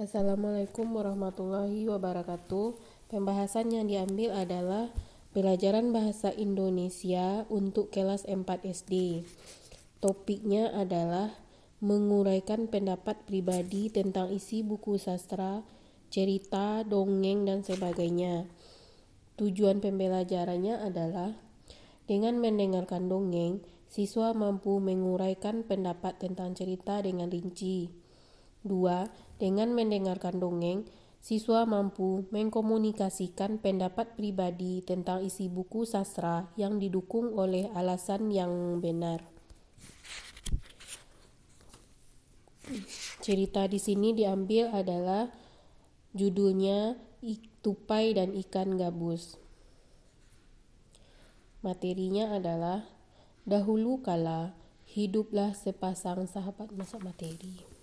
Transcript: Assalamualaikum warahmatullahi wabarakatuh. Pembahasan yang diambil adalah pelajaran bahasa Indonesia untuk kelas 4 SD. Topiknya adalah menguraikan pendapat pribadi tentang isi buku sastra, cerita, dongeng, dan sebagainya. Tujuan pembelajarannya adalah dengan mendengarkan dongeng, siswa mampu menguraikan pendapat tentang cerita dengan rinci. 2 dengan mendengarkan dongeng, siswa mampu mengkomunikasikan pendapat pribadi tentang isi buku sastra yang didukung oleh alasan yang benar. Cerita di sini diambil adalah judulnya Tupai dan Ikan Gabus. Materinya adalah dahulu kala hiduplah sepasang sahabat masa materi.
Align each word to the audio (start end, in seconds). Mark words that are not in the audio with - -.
Assalamualaikum 0.00 0.96
warahmatullahi 0.96 1.84
wabarakatuh. 1.84 2.72
Pembahasan 3.12 3.68
yang 3.68 3.84
diambil 3.84 4.32
adalah 4.32 4.88
pelajaran 5.36 5.92
bahasa 5.92 6.32
Indonesia 6.32 7.44
untuk 7.52 7.92
kelas 7.92 8.24
4 8.24 8.64
SD. 8.64 9.28
Topiknya 10.00 10.72
adalah 10.72 11.36
menguraikan 11.84 12.72
pendapat 12.72 13.28
pribadi 13.28 13.92
tentang 13.92 14.32
isi 14.32 14.64
buku 14.64 14.96
sastra, 14.96 15.68
cerita, 16.08 16.80
dongeng, 16.80 17.44
dan 17.44 17.60
sebagainya. 17.60 18.48
Tujuan 19.36 19.84
pembelajarannya 19.84 20.80
adalah 20.80 21.36
dengan 22.08 22.40
mendengarkan 22.40 23.04
dongeng, 23.12 23.60
siswa 23.92 24.32
mampu 24.32 24.80
menguraikan 24.80 25.60
pendapat 25.60 26.16
tentang 26.24 26.56
cerita 26.56 27.04
dengan 27.04 27.28
rinci. 27.28 28.08
2 28.66 29.40
dengan 29.40 29.72
mendengarkan 29.72 30.36
dongeng, 30.36 30.84
siswa 31.20 31.68
mampu 31.68 32.24
mengkomunikasikan 32.32 33.60
pendapat 33.60 34.16
pribadi 34.16 34.80
tentang 34.80 35.20
isi 35.20 35.52
buku 35.52 35.84
sastra 35.84 36.48
yang 36.56 36.80
didukung 36.80 37.36
oleh 37.36 37.68
alasan 37.76 38.32
yang 38.32 38.80
benar. 38.80 39.24
Cerita 43.20 43.66
di 43.68 43.76
sini 43.76 44.16
diambil 44.16 44.72
adalah 44.72 45.28
judulnya 46.16 46.96
Tupai 47.60 48.16
dan 48.16 48.32
Ikan 48.32 48.80
Gabus. 48.80 49.36
Materinya 51.60 52.32
adalah 52.32 52.88
dahulu 53.44 54.00
kala 54.00 54.56
hiduplah 54.88 55.52
sepasang 55.52 56.24
sahabat 56.24 56.72
masa 56.72 56.96
materi. 56.96 57.79